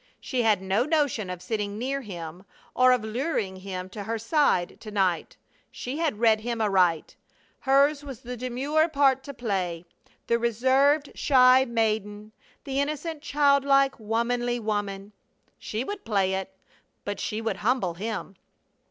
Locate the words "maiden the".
11.65-12.79